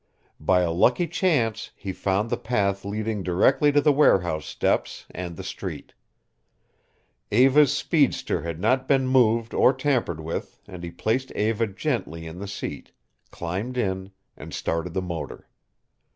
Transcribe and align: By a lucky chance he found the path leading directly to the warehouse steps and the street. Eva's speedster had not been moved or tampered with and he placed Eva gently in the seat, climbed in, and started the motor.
By 0.39 0.61
a 0.61 0.71
lucky 0.71 1.05
chance 1.05 1.69
he 1.75 1.93
found 1.93 2.31
the 2.31 2.35
path 2.35 2.83
leading 2.83 3.21
directly 3.21 3.71
to 3.71 3.79
the 3.79 3.91
warehouse 3.91 4.47
steps 4.47 5.05
and 5.11 5.37
the 5.37 5.43
street. 5.43 5.93
Eva's 7.29 7.71
speedster 7.71 8.41
had 8.41 8.59
not 8.59 8.87
been 8.87 9.05
moved 9.07 9.53
or 9.53 9.73
tampered 9.73 10.19
with 10.19 10.59
and 10.67 10.83
he 10.83 10.89
placed 10.89 11.29
Eva 11.33 11.67
gently 11.67 12.25
in 12.25 12.39
the 12.39 12.47
seat, 12.47 12.91
climbed 13.29 13.77
in, 13.77 14.09
and 14.35 14.55
started 14.55 14.95
the 14.95 15.03
motor. 15.03 15.47